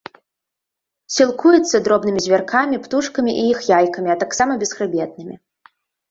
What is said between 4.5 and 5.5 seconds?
бесхрыбетнымі.